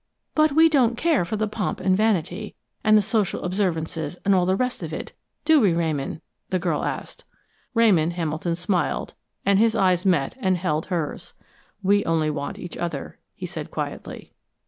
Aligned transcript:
"But 0.33 0.53
we 0.53 0.67
don't 0.67 0.97
care 0.97 1.23
for 1.25 1.35
the 1.35 1.47
pomp 1.47 1.79
and 1.79 1.95
vanity, 1.95 2.55
and 2.83 2.97
the 2.97 3.03
social 3.03 3.43
observances, 3.43 4.17
and 4.25 4.33
all 4.33 4.47
the 4.47 4.55
rest 4.55 4.81
of 4.81 4.91
it, 4.91 5.13
do 5.45 5.59
we, 5.61 5.73
Ramon?" 5.73 6.21
the 6.49 6.57
girl 6.57 6.83
asked. 6.83 7.23
Ramon 7.75 8.09
Hamilton 8.09 8.55
smiled, 8.55 9.13
and 9.45 9.59
his 9.59 9.75
eyes 9.75 10.03
met 10.03 10.35
and 10.39 10.57
held 10.57 10.87
hers. 10.87 11.35
"We 11.83 12.03
only 12.05 12.31
want 12.31 12.57
each 12.57 12.77
other," 12.77 13.19
he 13.35 13.45
said 13.45 13.69
quietly. 13.69 14.33